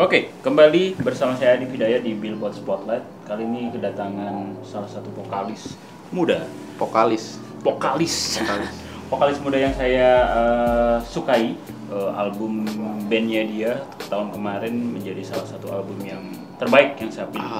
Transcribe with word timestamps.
Oke, 0.00 0.32
kembali 0.40 0.96
bersama 1.04 1.36
saya 1.36 1.60
Adi 1.60 1.68
Hidayat 1.68 2.00
di 2.00 2.16
Billboard 2.16 2.56
Spotlight. 2.56 3.04
Kali 3.28 3.44
ini 3.44 3.68
kedatangan 3.76 4.56
salah 4.64 4.88
satu 4.88 5.12
vokalis 5.12 5.76
muda, 6.08 6.48
vokalis 6.80 7.36
vokalis, 7.60 8.40
vokalis 8.40 8.72
vokalis 9.12 9.38
muda 9.44 9.60
yang 9.60 9.76
saya 9.76 10.08
eh, 10.32 10.96
sukai. 11.04 11.60
Eh, 11.92 12.10
album 12.16 12.64
bandnya 13.12 13.44
dia 13.44 13.72
tahun 14.08 14.32
kemarin 14.32 14.72
menjadi 14.96 15.28
salah 15.28 15.44
satu 15.44 15.68
album 15.68 16.00
yang 16.00 16.24
terbaik 16.56 16.96
yang 16.96 17.12
saya 17.12 17.28
pilih. 17.28 17.52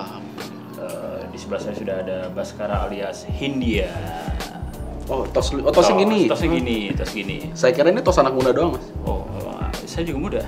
Eh, 0.81 1.21
di 1.29 1.37
sebelah 1.37 1.61
saya 1.61 1.77
sudah 1.77 2.01
ada 2.01 2.33
Baskara 2.33 2.89
alias 2.89 3.29
Hindia. 3.29 3.93
oh 5.05 5.29
tos 5.29 5.53
oh 5.53 5.69
tos 5.69 5.85
yang 5.93 6.01
gini 6.09 6.33
Tos 6.33 6.41
yang 6.41 6.57
gini, 6.57 6.97
tos 6.97 7.13
gini. 7.13 7.53
saya 7.53 7.77
kira 7.77 7.93
ini 7.93 8.01
tos 8.01 8.17
anak 8.17 8.33
muda 8.33 8.57
doang 8.57 8.73
mas 8.73 8.89
Oh, 9.05 9.21
saya 9.85 10.09
juga 10.09 10.17
muda. 10.33 10.41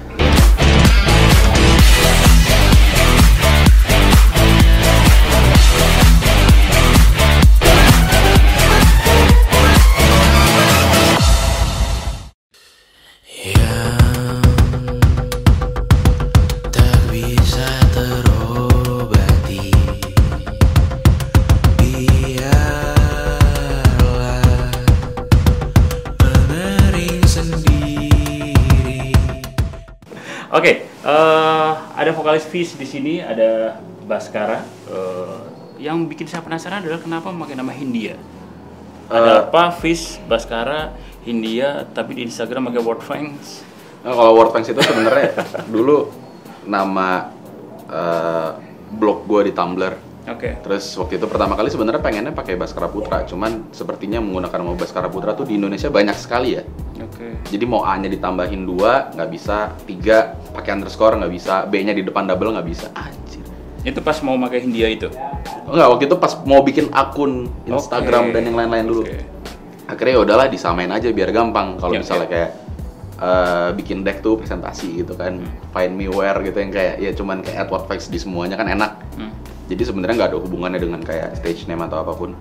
Oke, 30.64 30.80
eh, 30.88 31.72
ada 31.76 32.10
vokalis 32.16 32.48
Fish 32.48 32.72
di 32.72 32.88
sini, 32.88 33.20
ada 33.20 33.76
Baskara. 34.08 34.64
Eh, 34.88 35.36
yang 35.84 36.08
bikin 36.08 36.24
saya 36.24 36.40
penasaran 36.40 36.80
adalah 36.80 37.04
kenapa 37.04 37.28
memakai 37.28 37.52
nama 37.52 37.68
Hindia. 37.68 38.16
Ada 39.12 39.44
apa 39.44 39.76
Fish, 39.76 40.16
Baskara, 40.24 40.96
Hindia, 41.20 41.84
tapi 41.92 42.16
di 42.16 42.24
Instagram 42.24 42.72
pakai 42.72 42.80
word 42.80 43.04
fangs. 43.04 43.60
nah, 44.00 44.16
kalau 44.16 44.40
Wordfangs 44.40 44.72
itu 44.72 44.80
sebenarnya 44.80 45.36
dulu 45.76 46.08
nama 46.64 47.28
eh, 47.84 48.50
blog 48.88 49.28
gue 49.28 49.48
di 49.48 49.52
Tumblr 49.52 50.13
Oke. 50.24 50.56
terus 50.60 50.88
waktu 50.96 51.20
itu 51.20 51.26
pertama 51.28 51.52
kali 51.52 51.68
sebenarnya 51.68 52.00
pengennya 52.00 52.32
pakai 52.32 52.56
Baskara 52.56 52.88
Putra 52.88 53.22
cuman 53.24 53.68
sepertinya 53.70 54.18
menggunakan 54.18 54.56
nama 54.56 54.72
Baskara 54.72 55.06
Putra 55.06 55.32
tuh 55.32 55.44
di 55.44 55.60
Indonesia 55.60 55.88
banyak 55.88 56.16
sekali 56.16 56.56
ya 56.56 56.64
Oke. 56.96 57.44
jadi 57.48 57.64
mau 57.64 57.84
A 57.84 57.92
nya 57.96 58.08
ditambahin 58.08 58.64
dua 58.64 59.12
nggak 59.12 59.28
bisa 59.28 59.76
tiga 59.84 60.32
pakai 60.50 60.74
underscore 60.74 61.20
nggak 61.20 61.28
bisa 61.28 61.68
B 61.68 61.84
nya 61.84 61.92
di 61.92 62.00
depan 62.00 62.24
double 62.24 62.56
nggak 62.56 62.64
bisa 62.64 62.88
anjir 62.92 63.44
Itu 63.84 64.00
pas 64.00 64.16
mau 64.24 64.32
pakai 64.40 64.64
Hindia 64.64 64.88
itu. 64.88 65.12
Enggak, 65.68 65.88
waktu 65.92 66.08
itu 66.08 66.16
pas 66.16 66.32
mau 66.48 66.64
bikin 66.64 66.88
akun 66.88 67.52
Instagram 67.68 68.32
Oke. 68.32 68.32
dan 68.32 68.42
yang 68.48 68.56
lain-lain 68.56 68.86
dulu. 68.88 69.04
Oke. 69.04 69.20
Akhirnya 69.84 70.12
ya 70.16 70.20
udahlah 70.24 70.46
disamain 70.48 70.88
aja 70.88 71.12
biar 71.12 71.28
gampang. 71.28 71.76
Kalau 71.76 71.92
Ya, 71.92 72.00
misalnya 72.00 72.24
ya. 72.24 72.32
kayak 72.32 72.50
eh, 73.14 73.68
bikin 73.76 74.00
deck 74.00 74.24
tuh 74.24 74.40
presentasi 74.40 75.04
gitu 75.04 75.12
kan, 75.12 75.36
Hmm. 75.36 75.52
find 75.70 75.92
me 75.92 76.08
where 76.08 76.40
gitu 76.40 76.56
yang 76.56 76.72
kayak 76.72 76.96
ya 76.96 77.12
cuman 77.12 77.44
kayak 77.44 77.60
add 77.60 77.68
what 77.68 77.84
facts 77.84 78.08
di 78.08 78.16
semuanya 78.16 78.56
kan 78.56 78.64
enak. 78.66 78.96
Hmm. 79.14 79.33
Jadi 79.64 79.82
sebenarnya 79.82 80.14
nggak 80.20 80.30
ada 80.36 80.40
hubungannya 80.40 80.80
dengan 80.80 81.00
kayak 81.00 81.40
stage 81.40 81.64
name 81.64 81.80
atau 81.88 82.04
apa 82.04 82.12
pun. 82.12 82.36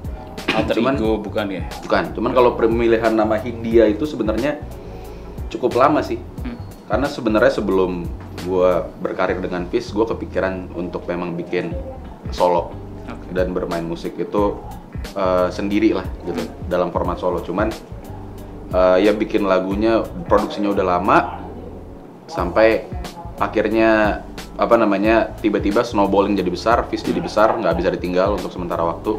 Alter 0.54 0.76
Cuman- 0.78 1.00
ego 1.00 1.18
bukan 1.24 1.46
ya? 1.50 1.64
Bukan, 1.82 2.14
cuman 2.14 2.32
kalau 2.36 2.54
pemilihan 2.60 3.14
nama 3.16 3.40
Hindia 3.40 3.90
itu 3.90 4.04
sebenarnya 4.06 4.60
cukup 5.50 5.80
lama 5.80 6.04
sih. 6.04 6.20
Hmm. 6.44 6.60
Karena 6.86 7.08
sebenarnya 7.08 7.64
sebelum 7.64 8.06
gua 8.44 8.86
berkarir 9.00 9.40
dengan 9.40 9.66
Fish, 9.72 9.96
gua 9.96 10.06
kepikiran 10.06 10.76
untuk 10.76 11.08
memang 11.08 11.34
bikin 11.34 11.72
solo 12.36 12.76
Oke. 13.08 13.32
dan 13.32 13.56
bermain 13.56 13.88
musik 13.88 14.20
itu 14.20 14.60
eh, 15.16 15.48
sendiri 15.50 15.95
lah 15.95 16.06
gitu 16.28 16.44
dalam 16.67 16.92
format 16.92 17.17
solo. 17.17 17.39
Cuman 17.42 17.72
eh, 18.76 18.98
ya 19.00 19.16
bikin 19.16 19.48
lagunya 19.48 20.04
produksinya 20.28 20.70
udah 20.76 20.86
lama 20.86 21.17
sampai 22.28 22.83
akhirnya 23.39 24.22
apa 24.53 24.75
namanya 24.77 25.33
tiba-tiba 25.41 25.81
snowballing 25.81 26.37
jadi 26.37 26.49
besar, 26.53 26.86
Fish 26.89 27.02
jadi 27.02 27.19
besar, 27.19 27.58
nggak 27.58 27.73
bisa 27.73 27.89
ditinggal 27.89 28.37
untuk 28.37 28.53
sementara 28.53 28.86
waktu 28.86 29.17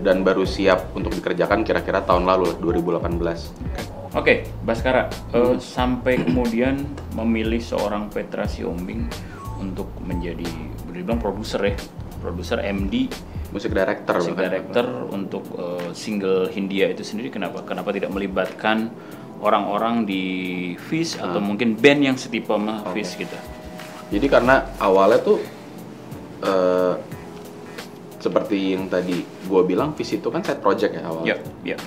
dan 0.00 0.24
baru 0.24 0.48
siap 0.48 0.92
untuk 0.96 1.12
dikerjakan 1.12 1.64
kira-kira 1.64 2.00
tahun 2.04 2.24
lalu 2.24 2.56
2018. 2.60 4.16
Oke, 4.16 4.48
Baskara, 4.66 5.06
eh, 5.30 5.54
sampai 5.62 6.18
kemudian 6.26 6.82
memilih 7.14 7.62
seorang 7.62 8.10
Petra 8.10 8.42
Siombing 8.48 9.06
untuk 9.62 9.86
menjadi 10.02 10.48
boleh 10.88 10.98
dibilang 11.04 11.20
produser 11.22 11.62
ya, 11.62 11.76
produser 12.18 12.58
MD, 12.64 13.06
Musik 13.50 13.74
director 13.74 14.14
music 14.14 14.34
bahkan. 14.38 14.46
director 14.46 14.86
untuk 15.10 15.44
eh, 15.58 15.90
single 15.90 16.46
Hindia 16.50 16.86
itu 16.90 17.02
sendiri. 17.02 17.34
Kenapa? 17.34 17.66
Kenapa 17.66 17.90
tidak 17.90 18.14
melibatkan 18.14 18.90
orang-orang 19.42 20.06
di 20.06 20.22
Fish 20.90 21.18
atau 21.18 21.42
mungkin 21.42 21.74
band 21.74 22.00
yang 22.02 22.16
setipe 22.18 22.50
sama 22.50 22.82
Fish 22.94 23.18
gitu? 23.18 23.34
Jadi 24.10 24.26
karena 24.26 24.74
awalnya 24.82 25.22
tuh 25.22 25.38
eh, 26.42 26.94
seperti 28.20 28.76
yang 28.76 28.90
tadi 28.92 29.24
gue 29.24 29.62
bilang, 29.64 29.96
Fish 29.96 30.20
itu 30.20 30.28
kan 30.28 30.44
side 30.44 30.60
project 30.60 30.92
ya 30.98 31.02
awalnya. 31.08 31.40
Ya, 31.64 31.74
ya. 31.74 31.78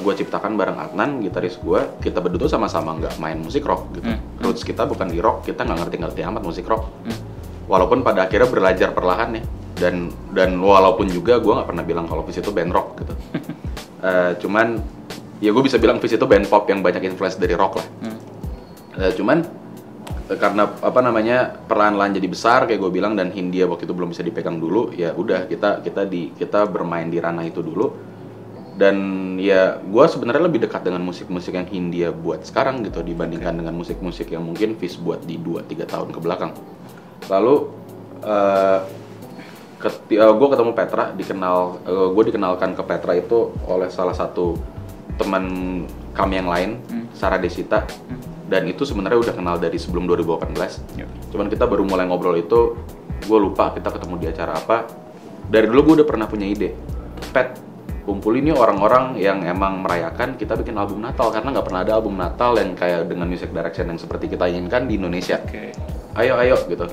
gue 0.00 0.12
ciptakan 0.16 0.56
bareng 0.56 0.80
Adnan, 0.80 1.20
gitaris 1.20 1.60
gue. 1.60 1.80
Kita 2.00 2.24
berdua 2.24 2.48
tuh 2.48 2.52
sama-sama 2.56 2.96
nggak 2.96 3.20
main 3.20 3.36
musik 3.36 3.68
rock 3.68 3.92
gitu. 3.92 4.08
Hmm. 4.08 4.40
Roots 4.40 4.64
kita 4.64 4.88
bukan 4.88 5.12
di 5.12 5.20
rock, 5.20 5.44
kita 5.44 5.68
nggak 5.68 5.78
ngerti-ngerti 5.86 6.24
amat 6.24 6.40
musik 6.40 6.64
rock. 6.64 6.88
Hmm. 7.04 7.20
Walaupun 7.68 8.00
pada 8.00 8.24
akhirnya 8.24 8.48
belajar 8.48 8.96
perlahan 8.96 9.36
ya. 9.36 9.44
Dan 9.76 10.08
dan 10.32 10.56
walaupun 10.56 11.04
juga 11.12 11.36
gue 11.36 11.52
nggak 11.52 11.68
pernah 11.68 11.84
bilang 11.84 12.08
kalau 12.08 12.24
Fish 12.24 12.40
itu 12.40 12.48
band 12.48 12.72
rock 12.72 12.88
gitu. 13.04 13.14
Eh, 14.02 14.34
cuman 14.42 14.82
ya 15.38 15.54
gue 15.54 15.62
bisa 15.62 15.78
bilang 15.78 16.02
Fish 16.02 16.18
itu 16.18 16.26
band 16.26 16.50
pop 16.50 16.66
yang 16.66 16.82
banyak 16.82 17.06
influence 17.06 17.38
dari 17.38 17.54
rock 17.54 17.78
lah. 17.78 17.86
Hmm. 18.02 18.18
Eh, 18.98 19.12
cuman 19.14 19.46
karena 20.38 20.68
apa 20.68 21.00
namanya 21.02 21.50
perlahan-lahan 21.66 22.16
jadi 22.16 22.28
besar 22.28 22.64
kayak 22.70 22.80
gue 22.80 22.92
bilang 22.92 23.16
dan 23.18 23.32
Hindia 23.32 23.66
waktu 23.66 23.84
itu 23.88 23.94
belum 23.96 24.14
bisa 24.14 24.22
dipegang 24.22 24.60
dulu 24.60 24.94
ya 24.94 25.12
udah 25.12 25.50
kita 25.50 25.82
kita 25.82 26.06
di 26.06 26.30
kita 26.36 26.68
bermain 26.68 27.10
di 27.10 27.18
ranah 27.18 27.44
itu 27.44 27.60
dulu. 27.64 28.12
Dan 28.72 28.96
ya 29.36 29.76
gue 29.78 30.04
sebenarnya 30.08 30.48
lebih 30.48 30.64
dekat 30.64 30.88
dengan 30.88 31.04
musik-musik 31.04 31.52
yang 31.52 31.68
Hindia 31.68 32.08
buat 32.08 32.40
sekarang 32.42 32.80
gitu 32.88 33.04
dibandingkan 33.04 33.60
dengan 33.60 33.76
musik-musik 33.76 34.32
yang 34.32 34.48
mungkin 34.48 34.80
Fish 34.80 34.96
buat 34.96 35.20
di 35.28 35.36
2-3 35.36 35.84
tahun 35.84 36.08
ke 36.08 36.18
belakang. 36.18 36.56
Lalu 37.28 37.54
eh 38.24 38.80
gue 40.14 40.48
ketemu 40.54 40.72
Petra 40.72 41.10
dikenal 41.12 41.56
gue 42.14 42.24
dikenalkan 42.30 42.72
ke 42.72 42.82
Petra 42.86 43.12
itu 43.18 43.50
oleh 43.66 43.90
salah 43.90 44.14
satu 44.14 44.54
teman 45.20 45.44
kami 46.16 46.34
yang 46.40 46.48
lain 46.48 46.70
Hmm. 46.86 47.06
Sarah 47.12 47.40
Desita 47.42 47.84
dan 48.52 48.68
itu 48.68 48.84
sebenarnya 48.84 49.16
udah 49.24 49.34
kenal 49.34 49.56
dari 49.56 49.80
sebelum 49.80 50.04
2018 50.04 51.00
Ya. 51.00 51.08
cuman 51.32 51.48
kita 51.48 51.64
baru 51.64 51.88
mulai 51.88 52.04
ngobrol 52.04 52.36
itu 52.36 52.76
gue 53.24 53.38
lupa 53.40 53.72
kita 53.72 53.88
ketemu 53.88 54.14
di 54.20 54.26
acara 54.28 54.52
apa 54.60 54.84
dari 55.48 55.64
dulu 55.72 55.80
gue 55.88 55.94
udah 56.04 56.08
pernah 56.08 56.28
punya 56.28 56.44
ide 56.44 56.76
pet 57.32 57.56
kumpulin 58.04 58.50
nih 58.50 58.54
orang-orang 58.54 59.16
yang 59.16 59.40
emang 59.46 59.80
merayakan 59.80 60.34
kita 60.36 60.58
bikin 60.58 60.74
album 60.76 61.00
Natal 61.00 61.32
karena 61.32 61.54
nggak 61.54 61.66
pernah 61.66 61.80
ada 61.86 61.92
album 61.96 62.18
Natal 62.18 62.58
yang 62.58 62.76
kayak 62.76 63.08
dengan 63.08 63.30
music 63.30 63.54
direction 63.54 63.88
yang 63.88 63.96
seperti 63.96 64.28
kita 64.28 64.50
inginkan 64.50 64.84
di 64.84 65.00
Indonesia 65.00 65.38
Oke. 65.40 65.72
ayo 66.20 66.36
ayo 66.36 66.58
gitu 66.68 66.84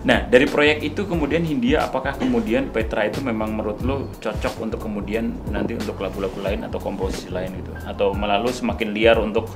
Nah, 0.00 0.24
dari 0.24 0.48
proyek 0.48 0.80
itu 0.80 1.04
kemudian 1.04 1.44
Hindia, 1.44 1.84
apakah 1.84 2.16
kemudian 2.16 2.72
Petra 2.72 3.04
itu 3.04 3.20
memang 3.20 3.52
menurut 3.52 3.84
lo 3.84 4.08
cocok 4.16 4.64
untuk 4.64 4.80
kemudian 4.80 5.28
nanti 5.52 5.76
untuk 5.76 6.00
lagu-lagu 6.00 6.40
lain 6.40 6.64
atau 6.64 6.80
komposisi 6.80 7.28
lain 7.28 7.52
gitu? 7.60 7.76
Atau 7.84 8.16
malah 8.16 8.40
lo 8.40 8.48
semakin 8.48 8.96
liar 8.96 9.20
untuk 9.20 9.52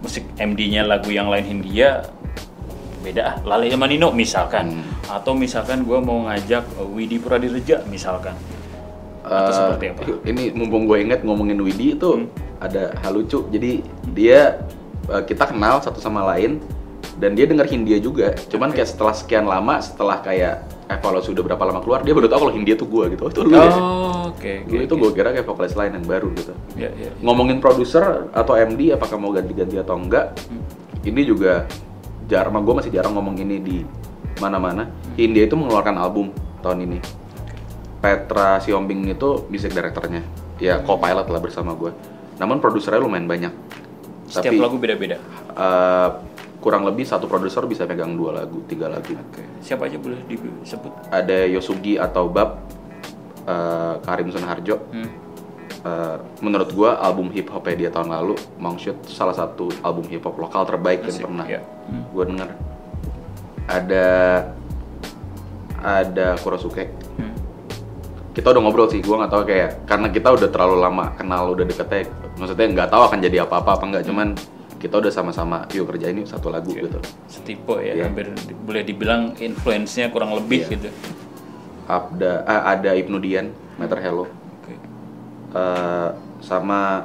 musik 0.00 0.24
MD-nya 0.36 0.84
lagu 0.88 1.08
yang 1.12 1.28
lain 1.28 1.44
Hindia 1.44 2.04
beda 3.00 3.22
ah, 3.24 3.34
Lale 3.48 3.72
sama 3.72 3.88
Nino 3.88 4.12
misalkan 4.12 4.84
atau 5.08 5.32
misalkan 5.32 5.88
gue 5.88 5.98
mau 6.04 6.28
ngajak 6.28 6.64
uh, 6.76 6.88
Widi 6.92 7.16
Pradireja 7.16 7.80
misalkan 7.88 8.36
atau 9.20 9.52
Eh, 9.52 9.56
seperti 9.56 9.84
apa? 9.92 10.02
Ini 10.24 10.42
mumpung 10.56 10.88
gue 10.88 10.98
inget 11.04 11.20
ngomongin 11.24 11.60
Widi 11.60 11.96
itu 11.96 12.10
Hmm. 12.16 12.28
ada 12.60 12.92
hal 13.04 13.20
lucu. 13.20 13.44
Jadi 13.52 13.84
dia 14.16 14.64
eh, 15.08 15.22
kita 15.24 15.48
kenal 15.48 15.80
satu 15.80 16.00
sama 16.00 16.24
lain 16.34 16.60
dan 17.20 17.36
dia 17.36 17.44
denger 17.44 17.68
Hindia 17.68 18.00
juga. 18.00 18.32
Cuman 18.48 18.72
kayak 18.72 18.88
setelah 18.88 19.12
sekian 19.16 19.44
lama, 19.44 19.80
setelah 19.80 20.20
kayak 20.24 20.64
evaluasi 20.90 21.30
udah 21.30 21.44
berapa 21.46 21.62
lama 21.70 21.80
keluar, 21.86 22.02
dia 22.02 22.10
baru 22.10 22.26
tahu 22.26 22.40
kalau 22.48 22.54
Hindia 22.54 22.74
tuh 22.74 22.88
gue 22.90 23.14
gitu. 23.14 23.22
Oh, 23.22 23.30
itu 23.30 23.40
lu 23.46 23.50
ya. 23.54 23.70
Oh, 23.70 24.34
oke 24.34 24.50
oke. 24.66 24.66
Dulu 24.66 24.82
itu 24.82 24.94
oke. 24.98 25.02
gue 25.06 25.10
kira 25.14 25.28
kayak 25.30 25.46
vokalis 25.46 25.74
lain 25.78 25.92
yang 25.94 26.06
baru 26.06 26.28
gitu. 26.34 26.52
Ya, 26.74 26.90
ya. 26.98 27.10
Ngomongin 27.22 27.62
produser 27.62 28.26
atau 28.34 28.58
MD 28.58 28.90
apakah 28.90 29.16
mau 29.16 29.30
ganti-ganti 29.30 29.78
atau 29.78 29.94
enggak? 29.94 30.34
Hmm. 30.50 30.62
Ini 31.06 31.20
juga 31.22 31.64
jarang, 32.26 32.58
gue 32.58 32.74
masih 32.74 32.90
jarang 32.90 33.14
ngomong 33.14 33.38
ini 33.38 33.56
di 33.62 33.76
mana-mana. 34.42 34.90
Hindia 35.14 35.46
itu 35.46 35.54
mengeluarkan 35.54 35.94
album 35.94 36.34
tahun 36.60 36.90
ini. 36.90 36.98
Petra 38.00 38.58
Siombing 38.64 39.12
itu 39.12 39.44
music 39.52 39.76
directornya, 39.76 40.24
ya 40.56 40.80
co-pilot 40.80 41.28
lah 41.28 41.40
bersama 41.40 41.76
gue. 41.76 41.92
Namun 42.40 42.56
produsernya 42.58 42.96
lumayan 42.96 43.28
banyak. 43.28 43.52
Setiap 44.30 44.56
lagu 44.56 44.80
beda-beda. 44.80 45.20
eh, 45.50 46.08
kurang 46.60 46.84
lebih 46.84 47.02
satu 47.02 47.24
produser 47.24 47.64
bisa 47.64 47.84
pegang 47.84 48.12
dua 48.14 48.36
lagu 48.36 48.60
tiga 48.64 48.86
lagu 48.86 49.16
Oke. 49.16 49.40
Siapa 49.60 49.88
aja 49.88 49.96
boleh 49.96 50.20
disebut? 50.28 50.92
ada 51.08 51.38
Yosugi 51.44 51.96
atau 51.96 52.28
Bab 52.28 52.60
eh, 53.44 53.94
Karim 54.00 54.28
Sunharjo 54.28 54.76
Hmm. 54.88 55.10
Eh, 55.80 56.16
menurut 56.44 56.68
gua 56.70 57.00
album 57.00 57.32
hip 57.32 57.48
hopnya 57.48 57.72
dia 57.74 57.90
tahun 57.90 58.12
lalu 58.12 58.36
Mongshoot 58.60 59.00
salah 59.08 59.32
satu 59.32 59.72
album 59.80 60.04
hip 60.06 60.20
hop 60.20 60.36
lokal 60.36 60.68
terbaik 60.68 61.00
yang 61.00 61.16
Asik, 61.16 61.24
pernah 61.24 61.46
ya. 61.48 61.64
Hmm. 61.88 62.04
gua 62.12 62.24
denger 62.28 62.48
ada 63.64 64.06
ada 65.80 66.36
Kurosuke 66.36 66.84
Hmm. 67.16 67.32
kita 68.32 68.52
udah 68.52 68.60
ngobrol 68.60 68.88
sih 68.88 69.00
gua 69.00 69.24
nggak 69.24 69.32
tahu 69.32 69.42
kayak 69.44 69.70
karena 69.88 70.06
kita 70.08 70.28
udah 70.30 70.48
terlalu 70.48 70.76
lama 70.80 71.16
kenal 71.16 71.48
udah 71.48 71.64
deketnya 71.64 72.12
maksudnya 72.36 72.66
nggak 72.70 72.88
tahu 72.88 73.02
akan 73.08 73.18
jadi 73.20 73.36
apa-apa 73.44 73.70
apa 73.76 73.84
nggak 73.88 74.04
cuman 74.04 74.28
kita 74.80 74.96
udah 74.96 75.12
sama-sama 75.12 75.68
yuk 75.70 75.84
kerja 75.86 76.08
ini 76.08 76.24
satu 76.24 76.48
lagu 76.48 76.72
Oke. 76.72 76.82
gitu 76.82 76.98
Setipe 77.28 77.76
ya, 77.78 77.92
Iya. 77.94 78.04
hampir 78.08 78.32
boleh 78.58 78.82
dibilang 78.82 79.36
influence-nya 79.36 80.08
kurang 80.08 80.32
lebih 80.32 80.64
Iya. 80.64 80.72
gitu. 80.72 80.88
ada 81.84 82.32
ah, 82.44 82.62
ada 82.70 82.94
Ibnu 82.94 83.18
Dian 83.18 83.50
Meter 83.76 83.98
Hello 83.98 84.24
Oke. 84.24 84.74
Eh, 85.52 86.08
sama 86.40 87.04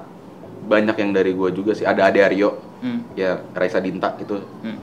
banyak 0.66 0.96
yang 0.96 1.12
dari 1.12 1.36
gua 1.36 1.50
juga 1.50 1.76
sih 1.76 1.84
ada 1.84 2.08
Ade 2.08 2.24
Aryo 2.24 2.64
Hmm. 2.76 3.02
ya 3.14 3.40
Raisa 3.52 3.80
Dinta 3.80 4.14
itu 4.16 4.36
Hmm. 4.62 4.78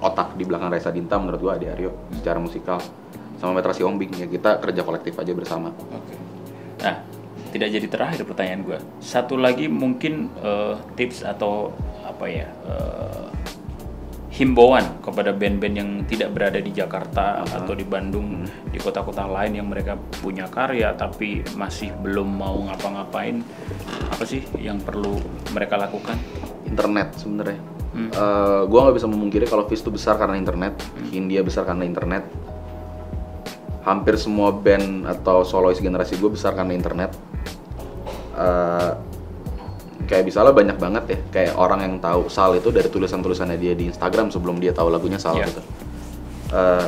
otak 0.00 0.34
di 0.34 0.42
belakang 0.42 0.68
Raisa 0.68 0.88
Dinta 0.88 1.16
menurut 1.16 1.38
gua 1.38 1.52
Ade 1.54 1.70
Aryo 1.70 1.92
secara 2.12 2.36
musikal 2.36 2.76
sama 3.36 3.52
Metra 3.52 3.72
Siombing 3.72 4.10
ya 4.12 4.26
kita 4.26 4.58
kerja 4.58 4.80
kolektif 4.80 5.14
aja 5.14 5.32
bersama 5.32 5.70
Oke. 5.70 6.14
Nah, 6.80 7.00
tidak 7.48 7.68
jadi 7.70 7.86
terakhir 7.86 8.20
pertanyaan 8.24 8.60
gue. 8.60 8.78
Satu 8.98 9.36
lagi 9.36 9.64
mungkin 9.66 10.28
eh, 10.36 10.74
tips 10.94 11.22
atau 11.22 11.70
apa 12.14 12.26
ya 12.30 12.46
eh, 12.46 13.26
himbauan 14.34 14.98
kepada 14.98 15.30
band-band 15.30 15.74
yang 15.78 15.90
tidak 16.10 16.34
berada 16.34 16.58
di 16.58 16.74
Jakarta 16.74 17.46
atau 17.46 17.70
di 17.70 17.86
Bandung, 17.86 18.42
di 18.66 18.82
kota-kota 18.82 19.30
lain 19.30 19.62
yang 19.62 19.70
mereka 19.70 19.94
punya 20.18 20.50
karya 20.50 20.90
tapi 20.98 21.46
masih 21.54 21.94
belum 22.02 22.34
mau 22.34 22.66
ngapa-ngapain. 22.66 23.46
Apa 24.10 24.26
sih 24.26 24.42
yang 24.58 24.82
perlu 24.82 25.18
mereka 25.54 25.78
lakukan? 25.78 26.18
internet 26.64 27.14
sebenarnya 27.20 27.60
Hmm. 27.94 28.10
Eh, 28.10 28.62
gua 28.66 28.90
nggak 28.90 28.98
bisa 28.98 29.06
memungkiri 29.06 29.46
kalau 29.46 29.70
Fizz 29.70 29.86
itu 29.86 29.94
besar 29.94 30.18
karena 30.18 30.34
internet 30.34 30.74
Hindia 31.14 31.46
besar 31.46 31.62
karena 31.62 31.86
internet 31.86 32.26
hampir 33.86 34.18
semua 34.18 34.50
band 34.50 35.06
atau 35.06 35.46
solois 35.46 35.78
generasi 35.78 36.18
gue 36.18 36.26
besar 36.26 36.58
karena 36.58 36.74
internet 36.74 37.14
Eh, 38.34 38.90
kayak 40.04 40.24
misalnya 40.24 40.52
banyak 40.52 40.76
banget 40.76 41.04
ya 41.06 41.18
kayak 41.30 41.52
orang 41.54 41.80
yang 41.80 41.94
tahu 41.98 42.28
Sal 42.28 42.54
itu 42.54 42.68
dari 42.68 42.86
tulisan-tulisannya 42.86 43.56
dia 43.56 43.72
di 43.72 43.88
Instagram 43.88 44.28
sebelum 44.28 44.56
dia 44.56 44.70
tahu 44.70 44.88
lagunya 44.88 45.16
Sal 45.16 45.36
Iya. 45.36 45.48
gitu 45.48 45.62
Eh, 46.50 46.86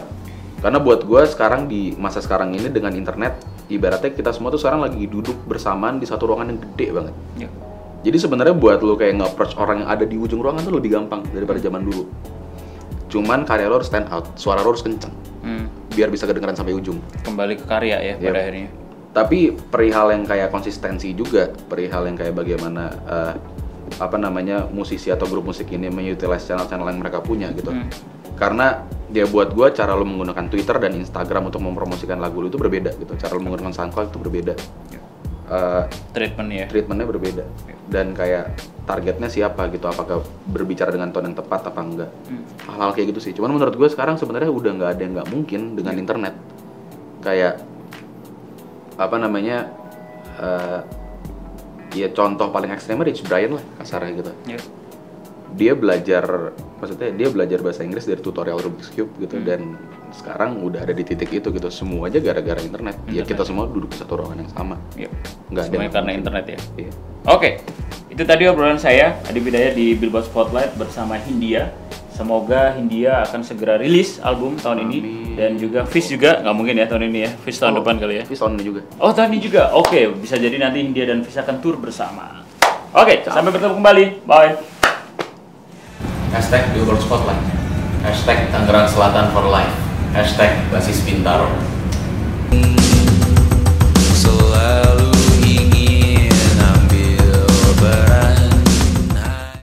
karena 0.57 0.79
buat 0.79 1.03
gue 1.03 1.23
sekarang 1.27 1.67
di 1.67 1.93
masa 1.95 2.21
sekarang 2.21 2.53
ini 2.53 2.69
dengan 2.69 2.93
internet 2.93 3.37
ibaratnya 3.67 4.11
kita 4.11 4.31
semua 4.31 4.49
tuh 4.49 4.57
sekarang 4.57 4.79
lagi 4.81 5.05
duduk 5.05 5.35
bersamaan 5.43 5.99
di 5.99 6.07
satu 6.07 6.31
ruangan 6.31 6.55
yang 6.55 6.61
gede 6.63 6.87
banget 6.91 7.15
Ya. 7.37 7.49
jadi 8.03 8.17
sebenarnya 8.17 8.55
buat 8.55 8.79
lo 8.81 8.95
kayak 8.95 9.19
nge-approach 9.19 9.57
orang 9.57 9.83
yang 9.83 9.91
ada 9.91 10.05
di 10.05 10.15
ujung 10.15 10.39
ruangan 10.39 10.63
tuh 10.63 10.73
lebih 10.73 10.93
gampang 10.93 11.27
daripada 11.29 11.59
zaman 11.59 11.83
dulu. 11.83 12.07
Cuman 13.07 13.43
karya 13.43 13.67
lo 13.67 13.79
harus 13.79 13.87
stand 13.87 14.07
out, 14.09 14.35
suara 14.35 14.61
lo 14.61 14.71
harus 14.71 14.83
kenceng, 14.83 15.15
Hmm. 15.41 15.67
biar 15.91 16.11
bisa 16.11 16.27
kedengeran 16.27 16.55
sampai 16.55 16.75
ujung. 16.75 16.99
Kembali 17.23 17.55
ke 17.55 17.65
karya 17.65 17.97
ya 17.99 18.15
pada 18.15 18.27
Yep. 18.29 18.35
akhirnya. 18.37 18.69
Tapi 19.17 19.49
perihal 19.49 20.13
yang 20.13 20.29
kayak 20.29 20.53
konsistensi 20.53 21.17
juga, 21.17 21.49
perihal 21.49 22.05
yang 22.05 22.21
kayak 22.21 22.37
bagaimana 22.37 22.85
eh, 23.09 23.33
apa 23.97 24.21
namanya 24.21 24.69
musisi 24.69 25.09
atau 25.09 25.25
grup 25.25 25.49
musik 25.49 25.73
ini 25.73 25.89
mengutilize 25.89 26.45
channel-channel 26.45 26.85
yang 26.85 27.01
mereka 27.01 27.25
punya 27.25 27.49
gitu. 27.57 27.73
Hmm. 27.73 27.89
Karena 28.37 28.85
dia 29.09 29.25
buat 29.25 29.57
gua 29.57 29.73
cara 29.73 29.97
lo 29.97 30.05
menggunakan 30.05 30.53
Twitter 30.53 30.77
dan 30.77 30.93
Instagram 31.01 31.49
untuk 31.49 31.65
mempromosikan 31.65 32.21
lagu 32.21 32.45
lo 32.45 32.53
itu 32.53 32.61
berbeda 32.61 32.93
gitu. 33.01 33.17
Cara 33.17 33.33
lo 33.33 33.41
menggunakan 33.41 33.73
SoundCloud 33.73 34.13
itu 34.13 34.19
berbeda. 34.21 34.53
Ya. 34.93 35.01
Eh, 35.47 35.83
Treatment 36.11 36.51
ya. 36.51 36.67
treatmentnya 36.67 37.07
berbeda 37.07 37.47
dan 37.87 38.19
kayak 38.19 38.59
targetnya 38.83 39.31
siapa 39.31 39.71
gitu 39.71 39.87
apakah 39.87 40.27
berbicara 40.51 40.91
dengan 40.91 41.15
tone 41.15 41.31
yang 41.31 41.39
tepat 41.39 41.71
apa 41.71 41.81
enggak 41.87 42.11
Hmm. 42.27 42.43
hal-hal 42.67 42.91
kayak 42.91 43.15
gitu 43.15 43.21
sih 43.23 43.31
cuman 43.31 43.55
menurut 43.55 43.79
gue 43.79 43.87
sekarang 43.87 44.19
sebenarnya 44.19 44.51
udah 44.51 44.75
nggak 44.75 44.91
ada 44.99 45.03
yang 45.07 45.13
nggak 45.15 45.31
mungkin 45.31 45.61
dengan 45.79 45.95
internet 45.95 46.35
kayak 47.23 47.63
apa 48.97 49.17
namanya 49.17 49.69
eh, 50.37 50.81
ya 51.95 52.09
contoh 52.13 52.49
paling 52.49 52.73
ekstrimnya 52.73 53.09
Rich 53.09 53.25
Brian 53.25 53.57
lah 53.57 53.65
kasarnya 53.79 54.13
gitu 54.17 54.33
Ya. 54.47 54.59
dia 55.57 55.73
belajar 55.73 56.53
maksudnya 56.77 57.09
dia 57.13 57.29
belajar 57.33 57.65
bahasa 57.65 57.81
Inggris 57.81 58.05
dari 58.05 58.21
tutorial 58.21 58.61
Rubik's 58.61 58.93
Cube 58.93 59.09
gitu 59.17 59.41
dan 59.41 59.77
sekarang 60.13 60.61
udah 60.61 60.85
ada 60.85 60.93
di 60.93 61.01
titik 61.01 61.33
itu 61.33 61.49
gitu 61.49 61.69
semua 61.69 62.09
aja 62.09 62.21
gara-gara 62.21 62.61
internet. 62.61 62.97
ya 63.09 63.25
Internet. 63.25 63.29
kita 63.33 63.43
semua 63.45 63.65
duduk 63.65 63.93
di 63.93 63.97
satu 63.97 64.21
ruangan 64.21 64.45
yang 64.45 64.53
sama 64.53 64.77
Yep. 64.97 65.11
Nggak 65.49 65.63
ada 65.63 65.71
Semuanya 65.73 65.93
karena 65.93 66.11
internet 66.13 66.45
ya. 66.47 66.59
Iya. 66.77 66.93
Oke, 67.27 67.51
itu 68.07 68.23
tadi 68.23 68.43
obrolan 68.47 68.77
saya 68.77 69.17
Adi 69.25 69.41
Bidaya 69.41 69.73
di 69.73 69.97
Billboard 69.97 70.29
Spotlight 70.29 70.77
bersama 70.77 71.17
Hindia. 71.17 71.73
Semoga 72.17 72.73
Hindia 72.73 73.21
akan 73.29 73.45
segera 73.45 73.77
rilis 73.77 74.17
album 74.25 74.57
tahun 74.57 74.89
ini. 74.89 74.99
Amin. 75.05 75.37
dan 75.37 75.53
juga 75.61 75.85
Fish 75.85 76.09
juga 76.09 76.41
nggak 76.41 76.55
mungkin 76.57 76.81
ya 76.81 76.89
tahun 76.89 77.13
ini 77.13 77.29
ya, 77.29 77.31
Fish 77.45 77.61
tahun 77.61 77.77
Oh, 77.77 77.85
depan 77.85 78.01
kali 78.01 78.17
ya. 78.17 78.23
Tapi 78.25 78.41
tahun 78.41 78.53
ini 78.57 78.65
juga. 78.65 78.81
Oh 78.97 79.13
tahun 79.13 79.37
ini 79.37 79.41
juga, 79.45 79.63
oke 79.77 80.17
bisa 80.17 80.41
jadi 80.41 80.57
nanti 80.57 80.81
Hindia 80.81 81.05
dan 81.05 81.21
Fish 81.21 81.37
akan 81.37 81.61
tur 81.61 81.77
bersama. 81.77 82.41
Oke, 82.97 83.21
sampai 83.29 83.53
bertemu 83.53 83.77
kembali, 83.77 84.05
bye. 84.25 84.57
Hashtag 86.33 86.73
Billboard 86.73 87.05
Spotlight. 87.05 87.45
Hashtag 88.01 88.49
Tangerang 88.49 88.89
Selatan 88.89 89.29
for 89.37 89.45
Life. 89.53 89.77
Hashtag 90.17 90.57
Basis 90.73 91.05
Bintaro. 91.05 91.53
Ini 92.49 92.77